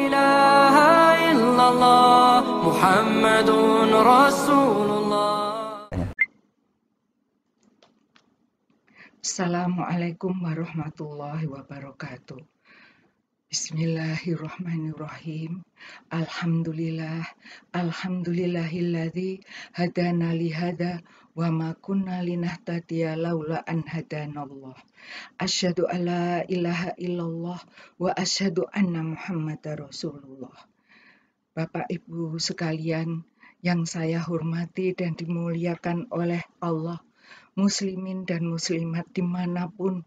[0.00, 0.76] إله
[1.32, 3.48] إلا الله محمد
[4.14, 5.34] رسول الله
[9.26, 12.38] Assalamualaikum warahmatullahi wabarakatuh.
[13.52, 15.60] Bismillahirrahmanirrahim.
[16.08, 17.26] Alhamdulillah,
[17.74, 19.42] alhamdulillahilladzi
[19.76, 21.02] hadana li hada
[21.41, 24.77] wa ma kunna linahtadiya laula an hadanallah.
[25.41, 27.57] Asyhadu an la ilaha illallah
[27.97, 30.53] wa asyhadu anna Muhammadar Rasulullah.
[31.57, 33.25] Bapak Ibu sekalian
[33.65, 37.01] yang saya hormati dan dimuliakan oleh Allah,
[37.57, 40.05] muslimin dan muslimat di mana pun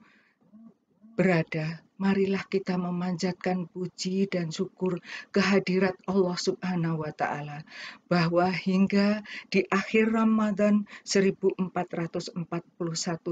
[1.18, 5.00] berada, marilah kita memanjatkan puji dan syukur
[5.32, 7.64] kehadirat Allah Subhanahu wa Ta'ala,
[8.12, 12.44] bahwa hingga di akhir Ramadan 1441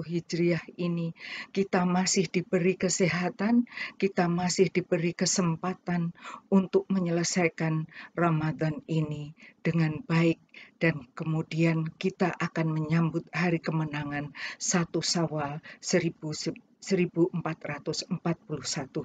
[0.08, 1.12] Hijriah ini,
[1.52, 3.68] kita masih diberi kesehatan,
[4.00, 6.16] kita masih diberi kesempatan
[6.48, 7.84] untuk menyelesaikan
[8.16, 10.40] Ramadan ini dengan baik,
[10.80, 16.71] dan kemudian kita akan menyambut hari kemenangan satu Sawal 1441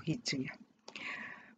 [0.01, 0.57] Hijriah.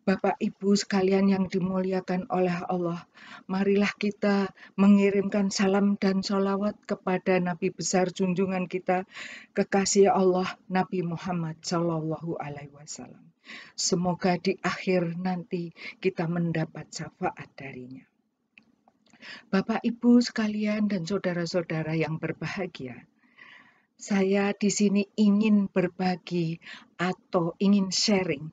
[0.10, 3.06] Bapak Ibu sekalian yang dimuliakan oleh Allah,
[3.46, 9.06] marilah kita mengirimkan salam dan sholawat kepada Nabi besar junjungan kita,
[9.54, 13.22] kekasih Allah Nabi Muhammad Shallallahu Alaihi Wasallam.
[13.78, 18.02] Semoga di akhir nanti kita mendapat syafaat darinya.
[19.54, 23.06] Bapak Ibu sekalian dan saudara-saudara yang berbahagia,
[24.00, 26.56] saya di sini ingin berbagi
[26.96, 28.48] atau ingin sharing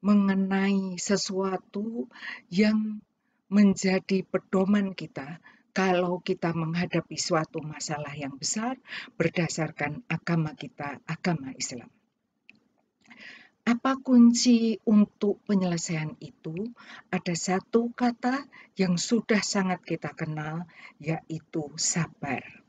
[0.00, 2.08] mengenai sesuatu
[2.48, 3.04] yang
[3.52, 5.44] menjadi pedoman kita
[5.76, 8.80] kalau kita menghadapi suatu masalah yang besar
[9.20, 11.92] berdasarkan agama kita, agama Islam.
[13.68, 16.72] Apa kunci untuk penyelesaian itu?
[17.12, 18.48] Ada satu kata
[18.80, 20.64] yang sudah sangat kita kenal,
[20.96, 22.67] yaitu sabar.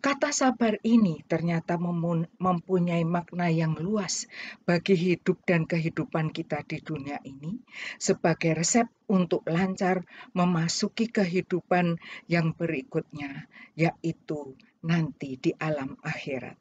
[0.00, 4.28] Kata sabar ini ternyata mempunyai makna yang luas
[4.68, 7.64] bagi hidup dan kehidupan kita di dunia ini
[7.96, 10.04] sebagai resep untuk lancar
[10.36, 11.96] memasuki kehidupan
[12.28, 16.60] yang berikutnya, yaitu nanti di alam akhirat.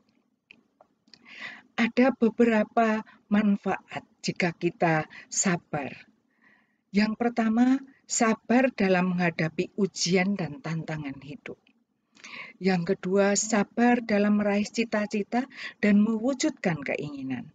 [1.73, 5.91] Ada beberapa manfaat jika kita sabar.
[6.93, 11.62] Yang pertama, sabar dalam menghadapi ujian dan tantangan hidup.
[12.61, 15.45] Yang kedua, sabar dalam meraih cita-cita
[15.83, 17.51] dan mewujudkan keinginan.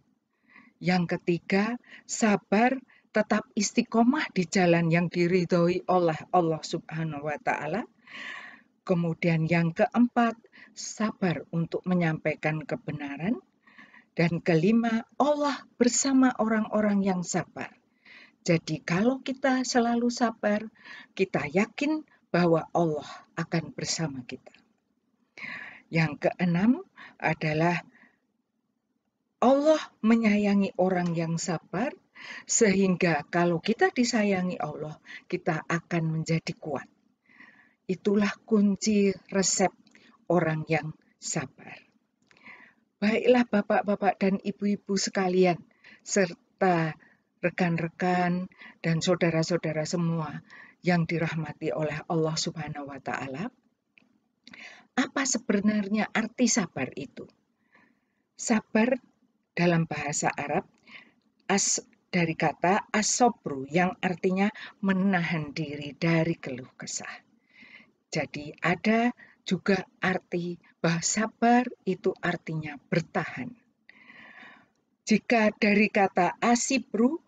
[0.79, 1.75] Yang ketiga,
[2.07, 2.79] sabar
[3.09, 7.83] tetap istiqomah di jalan yang diridhoi oleh Allah Subhanahu wa taala.
[8.85, 10.37] Kemudian yang keempat,
[10.73, 13.37] sabar untuk menyampaikan kebenaran.
[14.17, 17.71] Dan kelima, Allah bersama orang-orang yang sabar.
[18.43, 20.67] Jadi kalau kita selalu sabar,
[21.15, 23.07] kita yakin bahwa Allah
[23.39, 24.58] akan bersama kita.
[25.89, 26.85] Yang keenam
[27.17, 27.81] adalah
[29.39, 31.95] Allah menyayangi orang yang sabar,
[32.45, 36.85] sehingga kalau kita disayangi Allah, kita akan menjadi kuat.
[37.89, 39.71] Itulah kunci resep
[40.29, 41.73] orang yang sabar.
[42.99, 45.57] Baiklah, bapak-bapak dan ibu-ibu sekalian,
[46.03, 46.99] serta
[47.39, 48.51] rekan-rekan
[48.83, 50.43] dan saudara-saudara semua
[50.83, 53.47] yang dirahmati oleh Allah Subhanahu wa Ta'ala
[55.19, 57.27] apa sebenarnya arti sabar itu?
[58.39, 58.95] Sabar
[59.51, 60.63] dalam bahasa Arab
[61.43, 64.47] as dari kata asobru yang artinya
[64.79, 67.11] menahan diri dari keluh kesah.
[68.07, 69.11] Jadi ada
[69.43, 73.51] juga arti bahwa sabar itu artinya bertahan.
[75.03, 77.19] Jika dari kata asibru,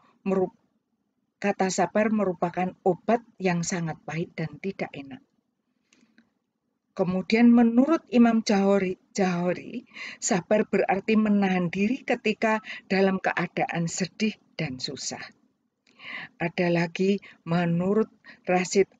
[1.44, 5.19] kata sabar merupakan obat yang sangat pahit dan tidak enak.
[6.91, 9.88] Kemudian menurut Imam Jahori, Jahori,
[10.19, 12.59] sabar berarti menahan diri ketika
[12.91, 15.24] dalam keadaan sedih dan susah.
[16.35, 18.12] Ada lagi menurut
[18.44, 18.92] Rasid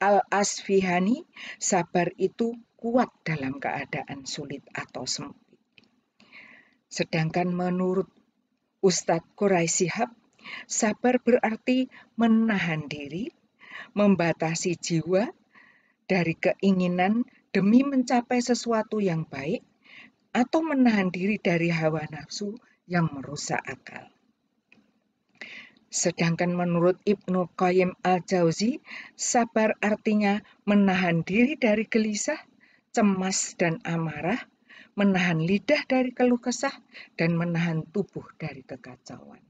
[0.00, 1.28] Al-Asfihani,
[1.60, 5.60] sabar itu kuat dalam keadaan sulit atau sempit.
[6.88, 8.08] Sedangkan menurut
[8.80, 10.08] Ustadz Quraisihab,
[10.70, 13.28] sabar berarti menahan diri,
[13.92, 15.28] membatasi jiwa,
[16.06, 19.62] dari keinginan demi mencapai sesuatu yang baik
[20.34, 22.54] atau menahan diri dari hawa nafsu
[22.86, 24.10] yang merusak akal.
[25.86, 28.82] Sedangkan menurut Ibnu Qayyim al-Jauzi,
[29.14, 32.42] sabar artinya menahan diri dari gelisah,
[32.90, 34.44] cemas, dan amarah,
[34.98, 36.74] menahan lidah dari keluh kesah,
[37.14, 39.45] dan menahan tubuh dari kekacauan.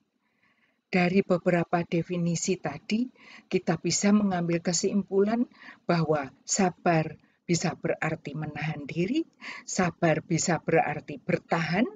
[0.87, 3.06] Dari beberapa definisi tadi,
[3.50, 5.44] kita bisa mengambil kesimpulan
[5.85, 9.23] bahwa sabar bisa berarti menahan diri,
[9.62, 11.87] sabar bisa berarti bertahan,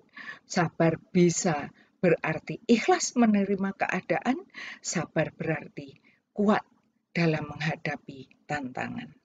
[0.46, 4.40] sabar bisa berarti ikhlas menerima keadaan,
[4.80, 5.98] sabar berarti
[6.32, 6.62] kuat
[7.10, 9.19] dalam menghadapi tantangan.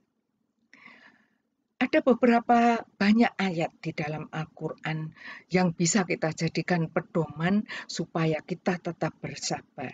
[1.86, 5.14] Ada beberapa banyak ayat di dalam Al-Quran
[5.54, 9.94] yang bisa kita jadikan pedoman supaya kita tetap bersabar.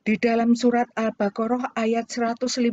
[0.00, 2.64] Di dalam surat Al-Baqarah ayat 153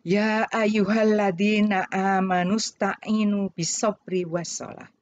[0.02, 4.95] Ya ayyuhalladzina amanu sta'inu bisabri wassalah.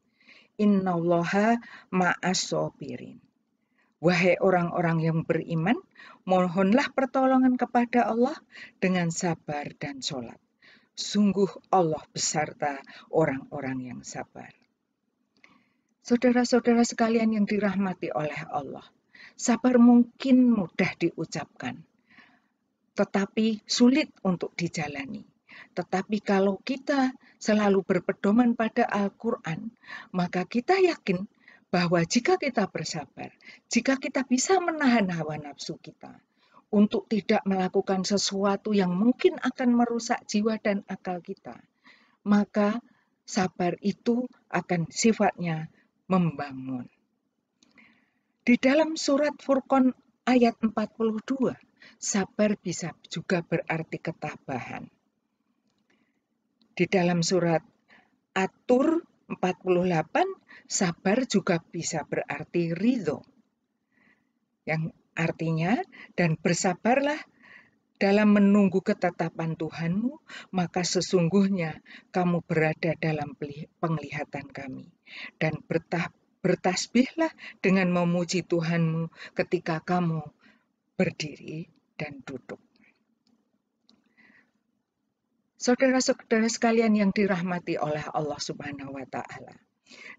[0.61, 1.57] Innallaha
[1.89, 3.17] ma'asobirin.
[4.03, 5.79] Wahai orang-orang yang beriman,
[6.27, 8.35] mohonlah pertolongan kepada Allah
[8.77, 10.37] dengan sabar dan sholat.
[10.93, 12.77] Sungguh Allah beserta
[13.09, 14.51] orang-orang yang sabar.
[16.03, 18.83] Saudara-saudara sekalian yang dirahmati oleh Allah,
[19.39, 21.79] sabar mungkin mudah diucapkan,
[22.93, 25.32] tetapi sulit untuk dijalani.
[25.73, 27.11] Tetapi kalau kita
[27.41, 29.73] selalu berpedoman pada Al-Quran,
[30.13, 31.25] maka kita yakin
[31.73, 33.33] bahwa jika kita bersabar,
[33.73, 36.21] jika kita bisa menahan hawa nafsu kita
[36.69, 41.57] untuk tidak melakukan sesuatu yang mungkin akan merusak jiwa dan akal kita,
[42.21, 42.77] maka
[43.25, 45.73] sabar itu akan sifatnya
[46.05, 46.85] membangun.
[48.45, 49.95] Di dalam surat Furqan
[50.29, 51.57] ayat 42,
[51.97, 54.92] sabar bisa juga berarti ketabahan.
[56.73, 57.61] Di dalam surat
[58.33, 60.09] Atur 48,
[60.65, 63.21] sabar juga bisa berarti ridho.
[64.65, 65.77] Yang artinya,
[66.17, 67.21] dan bersabarlah
[68.01, 70.17] dalam menunggu ketetapan Tuhanmu,
[70.49, 71.77] maka sesungguhnya
[72.09, 73.37] kamu berada dalam
[73.77, 74.89] penglihatan kami.
[75.37, 75.61] Dan
[76.41, 77.31] bertasbihlah
[77.61, 80.25] dengan memuji Tuhanmu ketika kamu
[80.97, 81.69] berdiri
[82.01, 82.72] dan duduk.
[85.63, 89.55] Saudara-saudara sekalian yang dirahmati oleh Allah Subhanahu wa taala.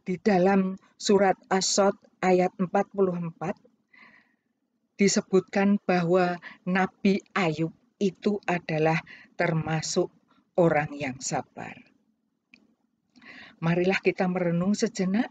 [0.01, 3.53] Di dalam surat As-Sod ayat 44
[4.97, 9.05] disebutkan bahwa Nabi Ayub itu adalah
[9.37, 10.09] termasuk
[10.57, 11.77] orang yang sabar.
[13.61, 15.29] Marilah kita merenung sejenak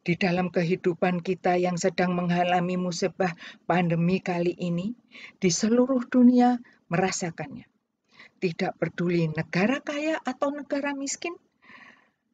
[0.00, 3.36] di dalam kehidupan kita yang sedang mengalami musibah
[3.68, 4.96] pandemi kali ini,
[5.36, 6.56] di seluruh dunia
[6.88, 7.69] merasakannya.
[8.40, 11.36] Tidak peduli negara kaya atau negara miskin,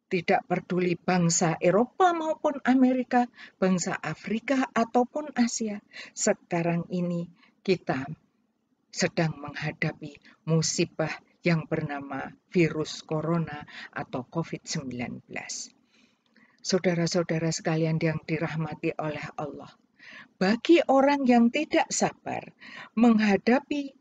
[0.06, 3.26] tidak peduli bangsa Eropa maupun Amerika,
[3.58, 5.82] bangsa Afrika ataupun Asia.
[6.14, 7.26] Sekarang ini
[7.66, 8.06] kita
[8.94, 10.14] sedang menghadapi
[10.46, 11.10] musibah
[11.42, 15.26] yang bernama virus corona atau COVID-19.
[16.62, 19.70] Saudara-saudara sekalian yang dirahmati oleh Allah,
[20.38, 22.50] bagi orang yang tidak sabar
[22.94, 23.94] menghadapi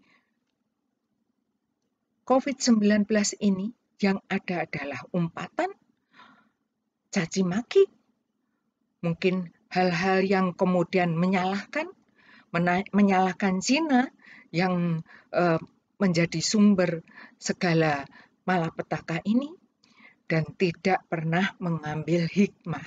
[2.25, 3.05] COVID-19
[3.45, 3.69] ini,
[4.01, 5.69] yang ada adalah umpatan,
[7.13, 7.85] caci maki,
[9.05, 11.85] mungkin hal-hal yang kemudian menyalahkan,
[12.89, 14.09] menyalahkan Cina
[14.49, 15.05] yang
[15.37, 15.61] uh,
[16.01, 17.05] menjadi sumber
[17.37, 18.09] segala
[18.43, 19.53] malapetaka ini
[20.25, 22.83] dan tidak pernah mengambil hikmah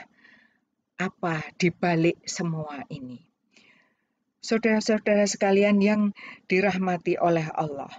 [0.99, 3.23] apa di balik semua ini.
[4.43, 6.03] Saudara-saudara sekalian yang
[6.51, 7.91] dirahmati oleh Allah,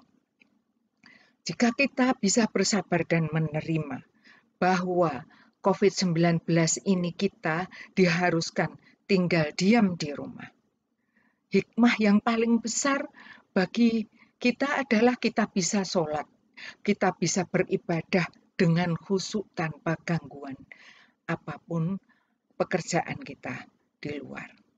[1.49, 4.05] jika kita bisa bersabar dan menerima
[4.61, 5.25] bahwa
[5.65, 6.45] COVID-19
[6.85, 7.65] ini kita
[7.97, 8.77] diharuskan
[9.09, 10.45] tinggal diam di rumah.
[11.49, 13.09] Hikmah yang paling besar
[13.49, 14.05] bagi
[14.37, 16.29] kita adalah kita bisa sholat,
[16.85, 20.53] kita bisa beribadah dengan khusyuk tanpa gangguan
[21.25, 21.97] apa pun
[22.61, 23.65] pekerjaan kita
[23.97, 24.68] di luar.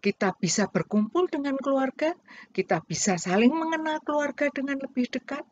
[0.00, 2.16] Kita bisa berkumpul dengan keluarga,
[2.56, 5.44] kita bisa saling mengenal keluarga dengan lebih dekat,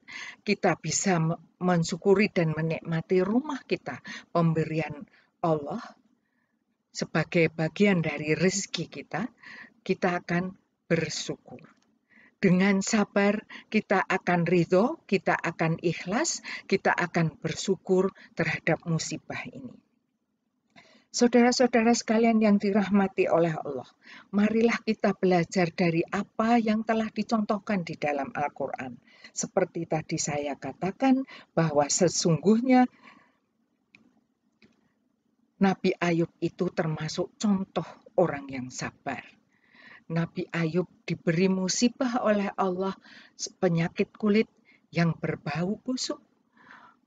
[0.46, 1.20] kita bisa
[1.60, 4.00] mensyukuri dan menikmati rumah kita,
[4.32, 5.04] pemberian
[5.44, 5.84] Allah
[6.94, 9.28] sebagai bagian dari rezeki kita,
[9.84, 10.56] kita akan
[10.88, 11.60] bersyukur.
[12.38, 16.40] Dengan sabar kita akan ridho, kita akan ikhlas,
[16.70, 19.83] kita akan bersyukur terhadap musibah ini.
[21.14, 23.86] Saudara-saudara sekalian yang dirahmati oleh Allah,
[24.34, 28.98] marilah kita belajar dari apa yang telah dicontohkan di dalam Al-Quran.
[29.30, 31.22] Seperti tadi saya katakan,
[31.54, 32.90] bahwa sesungguhnya
[35.62, 37.86] Nabi Ayub itu termasuk contoh
[38.18, 39.22] orang yang sabar.
[40.10, 42.98] Nabi Ayub diberi musibah oleh Allah
[43.62, 44.50] penyakit kulit
[44.90, 46.18] yang berbau busuk,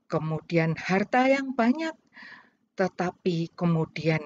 [0.08, 1.92] kemudian harta yang banyak,
[2.78, 4.22] tetapi kemudian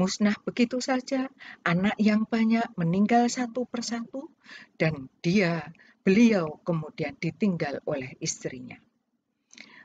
[0.00, 1.28] musnah begitu saja,
[1.60, 4.32] anak yang banyak meninggal satu persatu,
[4.80, 5.68] dan dia,
[6.00, 8.80] beliau kemudian ditinggal oleh istrinya.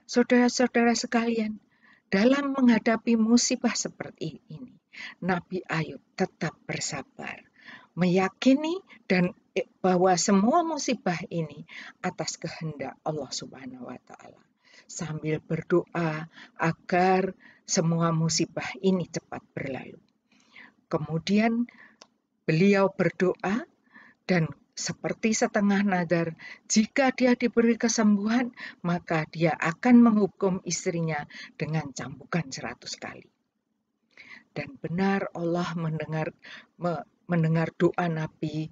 [0.07, 1.59] Saudara-saudara sekalian,
[2.07, 4.71] dalam menghadapi musibah seperti ini,
[5.19, 7.43] Nabi Ayub tetap bersabar,
[7.99, 8.79] meyakini
[9.11, 9.35] dan
[9.83, 11.67] bahwa semua musibah ini
[11.99, 14.39] atas kehendak Allah Subhanahu wa taala
[14.85, 17.33] sambil berdoa agar
[17.65, 19.97] semua musibah ini cepat berlalu.
[20.85, 21.65] Kemudian
[22.45, 23.65] beliau berdoa
[24.29, 24.45] dan
[24.75, 26.35] seperti setengah nadar,
[26.67, 28.53] jika dia diberi kesembuhan,
[28.83, 33.25] maka dia akan menghukum istrinya dengan cambukan seratus kali.
[34.55, 36.31] Dan benar Allah mendengar
[37.27, 38.69] mendengar doa Nabi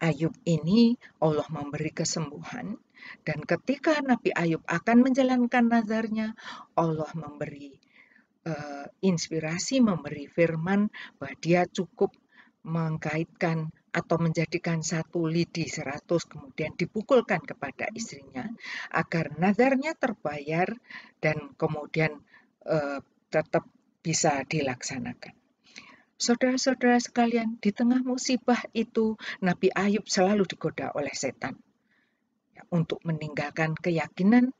[0.00, 2.76] Ayub ini, Allah memberi kesembuhan
[3.24, 6.32] dan ketika Nabi Ayub akan menjalankan nazarnya,
[6.76, 7.83] Allah memberi
[8.46, 12.14] uh, inspirasi, memberi firman bahwa dia cukup
[12.64, 18.48] mengkaitkan atau menjadikan satu lidi seratus kemudian dipukulkan kepada istrinya
[18.90, 20.72] agar nazarnya terbayar
[21.20, 22.24] dan kemudian
[22.64, 22.98] uh,
[23.28, 23.68] tetap
[24.00, 25.36] bisa dilaksanakan.
[26.14, 31.58] Saudara-saudara sekalian, di tengah musibah itu Nabi Ayub selalu digoda oleh setan
[32.70, 34.54] untuk meninggalkan keyakinan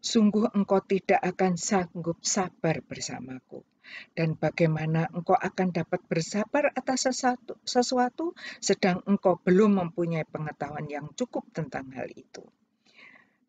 [0.00, 3.66] Sungguh engkau tidak akan sanggup sabar bersamaku.
[4.14, 11.10] Dan bagaimana engkau akan dapat bersabar atas sesuatu, sesuatu sedang engkau belum mempunyai pengetahuan yang
[11.18, 12.42] cukup tentang hal itu.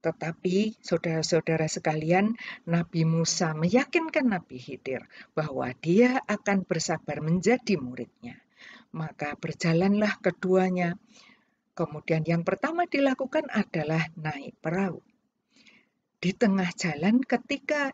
[0.01, 2.37] Tetapi saudara-saudara sekalian,
[2.69, 8.37] Nabi Musa meyakinkan Nabi Khidir bahwa dia akan bersabar menjadi muridnya.
[8.93, 10.97] Maka berjalanlah keduanya
[11.77, 14.97] Kemudian yang pertama dilakukan adalah naik perahu.
[16.17, 17.93] Di tengah jalan ketika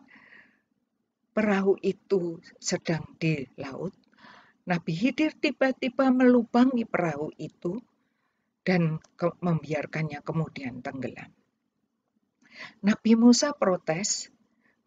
[1.36, 3.92] perahu itu sedang di laut,
[4.64, 7.84] Nabi Hidir tiba-tiba melubangi perahu itu
[8.64, 11.28] dan ke membiarkannya kemudian tenggelam.
[12.80, 14.32] Nabi Musa protes,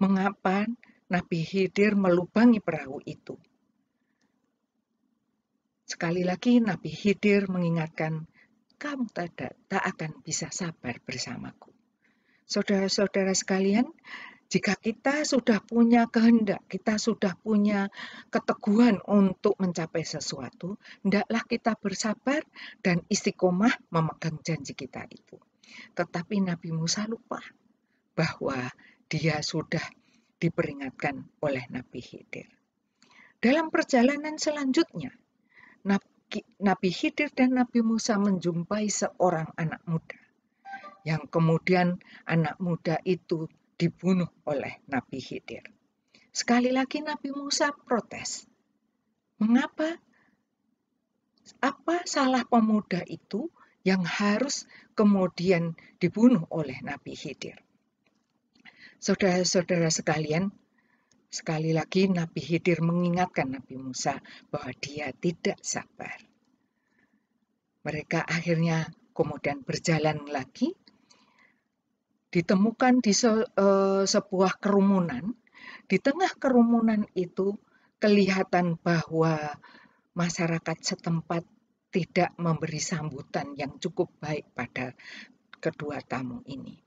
[0.01, 0.65] mengapa
[1.13, 3.37] Nabi Hidir melubangi perahu itu.
[5.85, 8.25] Sekali lagi Nabi Hidir mengingatkan
[8.77, 11.73] kamu tidak tak akan bisa sabar bersamaku.
[12.47, 13.91] Saudara-saudara sekalian,
[14.47, 17.91] jika kita sudah punya kehendak, kita sudah punya
[18.31, 22.47] keteguhan untuk mencapai sesuatu, hendaklah kita bersabar
[22.79, 25.35] dan istiqomah memegang janji kita itu.
[25.99, 27.43] Tetapi Nabi Musa lupa
[28.15, 28.71] bahwa
[29.11, 29.83] dia sudah
[30.39, 32.47] diperingatkan oleh Nabi Khidir.
[33.43, 35.11] Dalam perjalanan selanjutnya,
[36.91, 40.19] Khidir dan Nabi Musa menjumpai seorang anak muda
[41.07, 43.47] yang kemudian anak muda itu
[43.79, 45.63] dibunuh oleh Nabi Khidir.
[46.35, 48.45] Sekali lagi Nabi Musa protes.
[49.39, 50.03] Mengapa?
[51.63, 53.47] Apa salah pemuda itu
[53.87, 54.67] yang harus
[54.99, 57.63] kemudian dibunuh oleh Nabi Khidir?
[58.99, 60.51] Saudara-saudara sekalian,
[61.37, 64.17] Sekali lagi Nabi Khidir mengingatkan Nabi Musa
[64.49, 66.17] bahwa dia tidak sabar.
[67.85, 70.73] Mereka akhirnya kemudian berjalan lagi,
[72.33, 75.37] ditemukan di se, uh, sebuah kerumunan.
[75.85, 77.53] Di tengah kerumunan itu
[78.01, 79.61] kelihatan bahwa
[80.17, 81.45] masyarakat setempat
[81.93, 84.97] tidak memberi sambutan yang cukup baik pada
[85.61, 86.81] kedua tamu ini.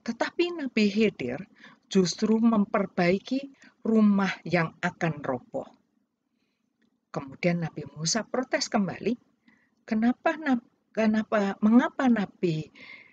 [0.00, 1.44] Tetapi Nabi Khidir
[1.92, 5.66] justru memperbaiki rumah yang akan roboh.
[7.12, 9.18] Kemudian Nabi Musa protes kembali,
[9.84, 10.38] kenapa
[10.94, 12.72] kenapa mengapa Nabi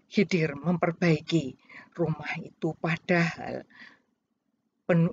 [0.10, 1.54] Hidir memperbaiki
[1.94, 3.68] rumah itu padahal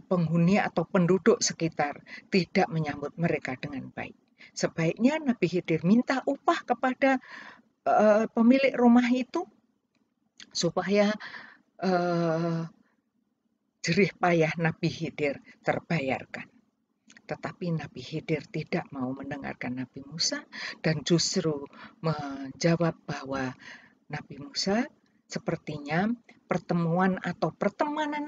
[0.09, 2.01] penghuni atau penduduk sekitar
[2.33, 4.17] tidak menyambut mereka dengan baik.
[4.57, 7.21] Sebaiknya Nabi Hidir minta upah kepada
[7.85, 9.45] uh, pemilik rumah itu
[10.49, 11.13] supaya
[11.85, 12.65] uh,
[13.87, 16.51] jerih payah Nabi Hidir terbayarkan.
[17.31, 20.43] Tetapi Nabi Hidir tidak mau mendengarkan Nabi Musa
[20.83, 21.71] dan justru
[22.03, 23.55] menjawab bahwa
[24.11, 24.91] Nabi Musa
[25.31, 26.11] sepertinya
[26.51, 28.27] pertemuan atau pertemanan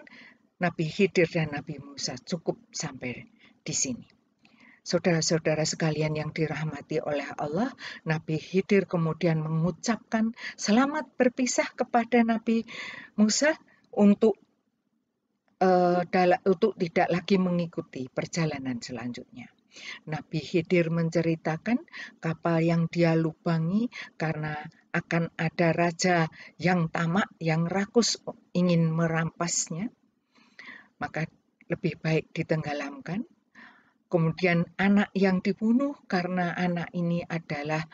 [0.63, 3.27] Nabi Khidir dan Nabi Musa cukup sampai
[3.67, 4.07] di sini.
[4.87, 7.75] Saudara-saudara sekalian yang dirahmati oleh Allah,
[8.07, 12.63] Nabi Khidir kemudian mengucapkan selamat berpisah kepada Nabi
[13.19, 13.59] Musa
[13.91, 14.39] untuk
[15.63, 16.03] uh,
[16.47, 19.51] untuk tidak lagi mengikuti perjalanan selanjutnya.
[20.11, 21.79] Nabi Khidir menceritakan
[22.19, 23.87] kapal yang dia lubangi
[24.19, 24.59] karena
[24.91, 26.27] akan ada raja
[26.59, 28.19] yang tamak, yang rakus
[28.57, 29.93] ingin merampasnya
[30.99, 31.31] maka
[31.71, 33.25] lebih baik ditenggelamkan.
[34.09, 37.85] Kemudian anak yang dibunuh karena anak ini adalah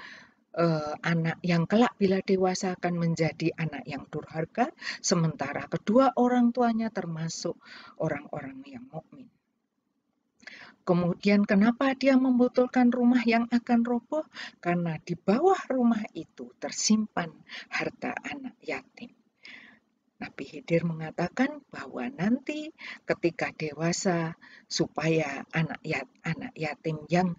[0.54, 4.70] uh, anak yang kelak bila dewasa akan menjadi anak yang durhaka,
[5.02, 7.58] sementara kedua orang tuanya termasuk
[7.98, 9.30] orang-orang yang mukmin.
[10.84, 14.28] Kemudian kenapa dia membutuhkan rumah yang akan roboh?
[14.60, 17.32] Karena di bawah rumah itu tersimpan
[17.72, 19.08] harta anak yatim.
[20.20, 22.70] Nabi Khidir mengatakan bahwa nanti
[23.08, 24.36] ketika dewasa
[24.68, 25.80] supaya anak
[26.22, 27.32] anak yatim yang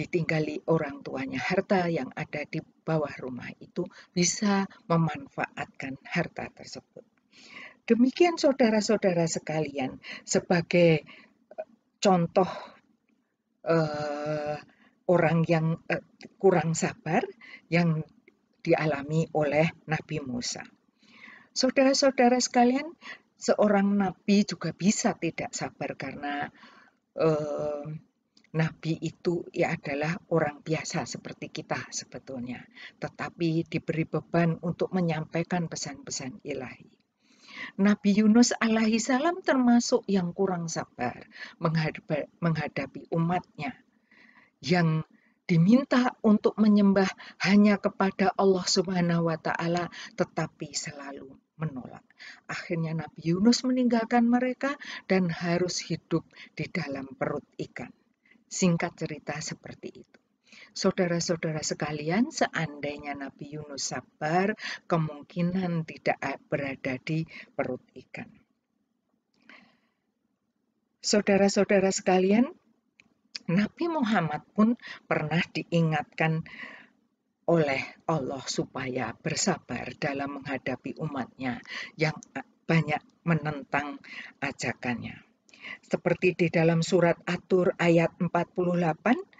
[0.00, 3.84] ditinggali orang tuanya harta yang ada di bawah rumah itu
[4.16, 7.04] bisa memanfaatkan harta tersebut.
[7.84, 11.68] Demikian saudara-saudara sekalian sebagai eh,
[12.00, 12.48] contoh
[13.68, 14.56] uh,
[15.10, 16.04] orang yang uh,
[16.40, 17.20] kurang sabar
[17.68, 18.00] yang
[18.64, 20.64] dialami oleh Nabi Musa.
[21.50, 22.94] Saudara-saudara sekalian,
[23.40, 26.52] seorang nabi juga bisa tidak sabar karena
[27.16, 27.84] eh,
[28.50, 32.66] nabi itu ya adalah orang biasa seperti kita sebetulnya,
[32.98, 36.90] tetapi diberi beban untuk menyampaikan pesan-pesan ilahi.
[37.78, 41.28] Nabi Yunus alaihi salam termasuk yang kurang sabar
[41.60, 43.76] menghadapi, umatnya
[44.64, 45.04] yang
[45.44, 47.10] diminta untuk menyembah
[47.42, 52.06] hanya kepada Allah Subhanahu wa taala tetapi selalu menolak.
[52.48, 56.24] Akhirnya Nabi Yunus meninggalkan mereka dan harus hidup
[56.56, 57.92] di dalam perut ikan.
[58.50, 60.18] Singkat cerita seperti itu.
[60.74, 64.54] Saudara-saudara sekalian, seandainya Nabi Yunus sabar,
[64.90, 66.18] kemungkinan tidak
[66.50, 68.26] berada di perut ikan.
[71.00, 72.50] Saudara-saudara sekalian,
[73.50, 74.78] Nabi Muhammad pun
[75.10, 76.46] pernah diingatkan
[77.50, 81.58] oleh Allah supaya bersabar dalam menghadapi umatnya
[81.98, 82.14] yang
[82.62, 83.98] banyak menentang
[84.38, 85.29] ajakannya.
[85.84, 89.30] Seperti di dalam surat Atur ayat 48,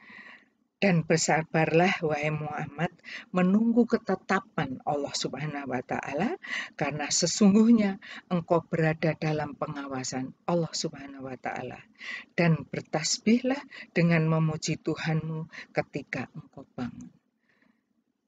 [0.80, 2.88] dan bersabarlah wahai Muhammad
[3.36, 6.40] menunggu ketetapan Allah Subhanahu wa taala
[6.72, 8.00] karena sesungguhnya
[8.32, 11.84] engkau berada dalam pengawasan Allah Subhanahu wa taala
[12.32, 13.60] dan bertasbihlah
[13.92, 17.12] dengan memuji Tuhanmu ketika engkau bangun.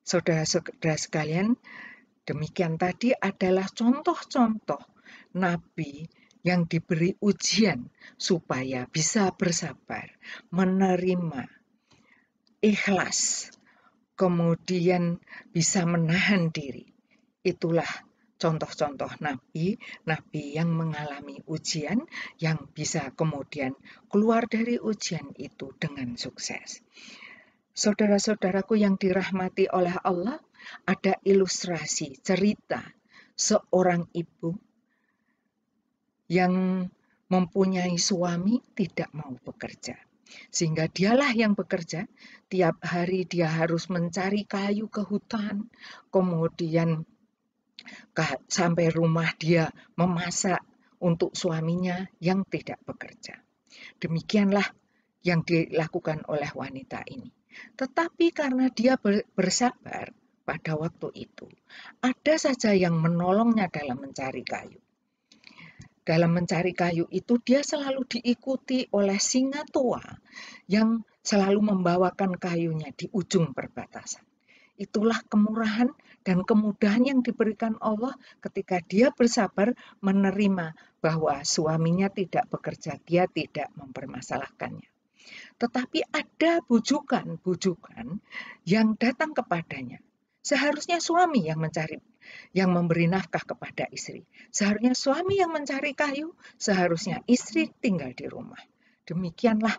[0.05, 1.57] Saudara-saudara sekalian,
[2.28, 4.83] demikian tadi adalah contoh-contoh
[5.33, 6.05] nabi
[6.42, 7.87] yang diberi ujian
[8.18, 10.11] supaya bisa bersabar,
[10.50, 11.46] menerima
[12.62, 13.50] ikhlas,
[14.14, 15.18] kemudian
[15.50, 16.87] bisa menahan diri.
[17.42, 17.88] Itulah
[18.38, 22.02] contoh-contoh nabi, nabi yang mengalami ujian
[22.42, 23.78] yang bisa kemudian
[24.11, 26.83] keluar dari ujian itu dengan sukses.
[27.72, 30.42] Saudara-saudaraku yang dirahmati oleh Allah,
[30.87, 32.83] ada ilustrasi cerita
[33.35, 34.71] seorang ibu
[36.28, 36.87] yang
[37.32, 39.96] mempunyai suami tidak mau bekerja
[40.48, 42.08] sehingga dialah yang bekerja.
[42.48, 45.68] Tiap hari dia harus mencari kayu ke hutan,
[46.12, 47.04] kemudian
[48.48, 50.61] sampai rumah dia memasak
[51.02, 53.40] untuk suaminya yang tidak bekerja.
[53.98, 54.68] Demikianlah
[55.24, 57.32] yang dilakukan oleh wanita ini.
[57.76, 58.96] Tetapi karena dia
[59.37, 61.48] bersabar pada waktu itu,
[62.00, 64.80] ada saja yang menolongnya dalam mencari kayu
[66.02, 70.02] dalam mencari kayu itu dia selalu diikuti oleh singa tua
[70.66, 74.26] yang selalu membawakan kayunya di ujung perbatasan.
[74.74, 75.94] Itulah kemurahan
[76.26, 83.70] dan kemudahan yang diberikan Allah ketika dia bersabar menerima bahwa suaminya tidak bekerja, dia tidak
[83.78, 84.90] mempermasalahkannya.
[85.58, 88.18] Tetapi ada bujukan-bujukan
[88.66, 90.02] yang datang kepadanya.
[90.42, 92.02] Seharusnya suami yang mencari
[92.56, 94.24] yang memberi nafkah kepada istri.
[94.48, 98.61] Seharusnya suami yang mencari kayu, seharusnya istri tinggal di rumah.
[99.04, 99.76] Demikianlah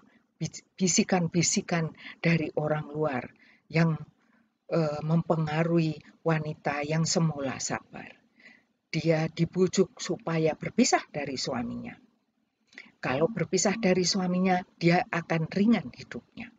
[0.75, 3.23] bisikan-bisikan dari orang luar
[3.71, 3.95] yang
[4.69, 8.13] uh, mempengaruhi wanita yang semula sabar.
[8.93, 11.97] Dia dibujuk supaya berpisah dari suaminya.
[13.01, 16.52] Kalau berpisah dari suaminya, dia akan ringan hidupnya.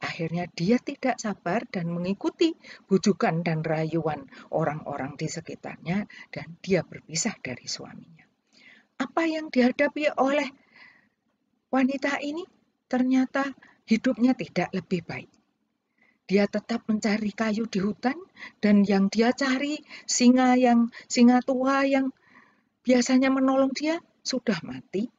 [0.00, 2.56] Akhirnya dia tidak sabar dan mengikuti
[2.88, 8.24] bujukan dan rayuan orang-orang di sekitarnya dan dia berpisah dari suaminya.
[9.00, 10.48] Apa yang dihadapi oleh
[11.68, 12.44] wanita ini
[12.88, 13.52] ternyata
[13.84, 15.30] hidupnya tidak lebih baik.
[16.24, 18.16] Dia tetap mencari kayu di hutan
[18.62, 22.14] dan yang dia cari singa yang singa tua yang
[22.86, 25.10] biasanya menolong dia sudah mati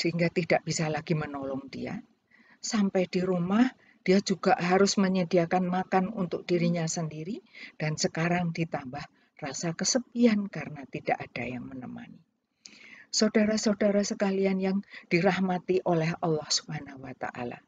[0.00, 2.00] sehingga tidak bisa lagi menolong dia.
[2.64, 3.68] Sampai di rumah
[4.04, 7.40] dia juga harus menyediakan makan untuk dirinya sendiri
[7.80, 9.02] dan sekarang ditambah
[9.40, 12.20] rasa kesepian karena tidak ada yang menemani.
[13.08, 17.58] Saudara-saudara sekalian yang dirahmati oleh Allah Subhanahu wa taala.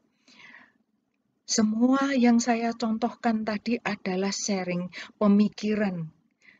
[1.47, 6.11] Semua yang saya contohkan tadi adalah sharing pemikiran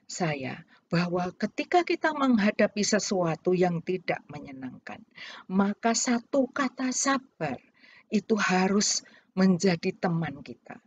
[0.08, 5.04] saya bahwa ketika kita menghadapi sesuatu yang tidak menyenangkan,
[5.52, 7.60] maka satu kata sabar
[8.08, 9.04] itu harus
[9.38, 10.82] menjadi teman kita.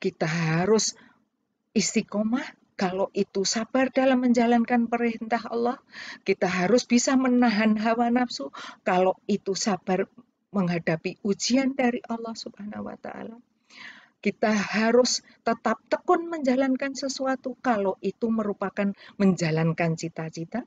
[0.00, 0.96] Kita harus
[1.76, 5.76] istiqomah kalau itu sabar dalam menjalankan perintah Allah,
[6.24, 8.48] kita harus bisa menahan hawa nafsu.
[8.88, 10.08] Kalau itu sabar
[10.48, 13.36] menghadapi ujian dari Allah Subhanahu wa taala.
[14.24, 20.64] Kita harus tetap tekun menjalankan sesuatu kalau itu merupakan menjalankan cita-cita.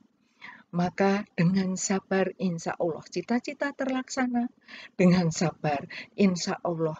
[0.70, 4.50] Maka dengan sabar insya Allah cita-cita terlaksana.
[4.94, 6.98] Dengan sabar insya Allah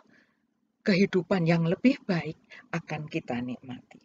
[0.85, 2.37] kehidupan yang lebih baik
[2.71, 4.05] akan kita nikmati.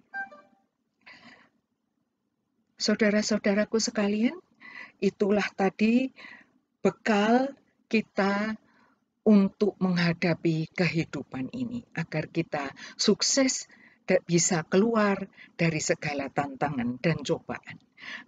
[2.80, 4.40] Saudara-saudaraku sekalian,
[5.04, 6.16] itulah tadi
[6.80, 7.52] bekal
[7.92, 8.56] kita
[9.28, 13.68] untuk menghadapi kehidupan ini, agar kita sukses
[14.24, 15.22] bisa keluar
[15.54, 17.78] dari segala tantangan dan cobaan.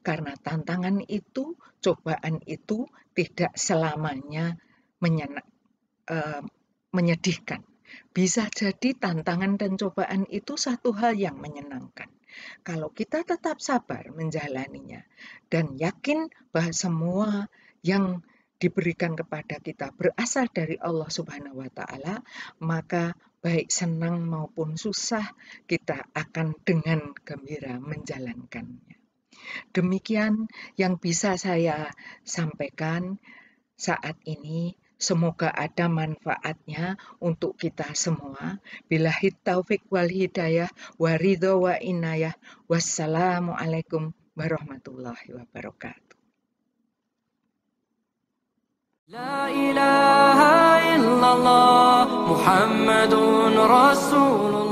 [0.04, 2.86] Karena tantangan itu, cobaan itu
[3.16, 4.60] tidak selamanya
[5.02, 6.44] uh,
[6.92, 7.71] menyedihkan.
[8.12, 12.12] Bisa jadi tantangan dan cobaan itu satu hal yang menyenangkan.
[12.64, 15.04] Kalau kita tetap sabar menjalaninya
[15.52, 17.30] dan yakin bahwa semua
[17.84, 18.24] yang
[18.62, 22.22] diberikan kepada kita berasal dari Allah Subhanahu wa taala,
[22.62, 25.26] maka baik senang maupun susah
[25.66, 29.02] kita akan dengan gembira menjalankannya.
[29.74, 30.46] Demikian
[30.78, 31.90] yang bisa saya
[32.22, 33.18] sampaikan
[33.74, 34.78] saat ini.
[35.02, 38.62] Semoga ada manfaatnya untuk kita semua.
[38.86, 39.10] Bila
[39.42, 40.70] taufik wal hidayah,
[41.02, 42.38] waridho wa inayah.
[42.70, 46.22] Wassalamualaikum warahmatullahi wabarakatuh.
[49.10, 54.71] La ilaha illallah Muhammadun Rasulullah